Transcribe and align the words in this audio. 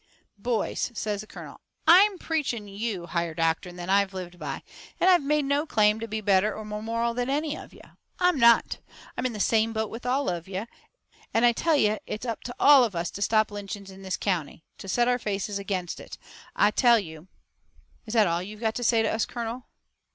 "Boys," 0.39 0.89
says 0.95 1.21
the 1.21 1.27
colonel, 1.27 1.61
"I'm 1.85 2.17
preaching 2.17 2.67
you 2.67 3.05
higher 3.05 3.35
doctrine 3.35 3.75
than 3.75 3.87
I've 3.91 4.15
lived 4.15 4.39
by, 4.39 4.63
and 4.99 5.07
I've 5.11 5.21
made 5.21 5.45
no 5.45 5.67
claim 5.67 5.99
to 5.99 6.07
be 6.07 6.21
better 6.21 6.55
or 6.57 6.65
more 6.65 6.81
moral 6.81 7.13
than 7.13 7.29
any 7.29 7.55
of 7.55 7.71
you. 7.71 7.83
I'm 8.17 8.39
not. 8.39 8.79
I'm 9.15 9.27
in 9.27 9.33
the 9.33 9.39
same 9.39 9.73
boat 9.73 9.91
with 9.91 10.07
all 10.07 10.27
of 10.27 10.47
you, 10.47 10.65
and 11.35 11.45
I 11.45 11.51
tell 11.51 11.75
you 11.75 11.99
it's 12.07 12.25
up 12.25 12.41
to 12.45 12.55
ALL 12.59 12.83
of 12.83 12.95
us 12.95 13.11
to 13.11 13.21
stop 13.21 13.51
lynchings 13.51 13.91
in 13.91 14.01
this 14.01 14.17
county 14.17 14.63
to 14.79 14.87
set 14.87 15.07
our 15.07 15.19
faces 15.19 15.59
against 15.59 15.99
it. 15.99 16.17
I 16.55 16.71
tell 16.71 16.97
you" 16.97 17.27
"Is 18.07 18.15
that 18.15 18.25
all 18.25 18.41
you've 18.41 18.59
got 18.59 18.73
to 18.77 18.83
say 18.83 19.03
to 19.03 19.13
us, 19.13 19.27
colonel?" 19.27 19.67